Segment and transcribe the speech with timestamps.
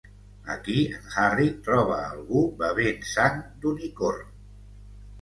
[0.53, 4.39] Aquí en Harry troba a algú bevent sang d'unicorn.